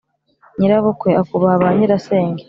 nyirabukwe, 0.57 1.09
akubaha 1.21 1.55
ba 1.63 1.69
nyirasenge 1.77 2.39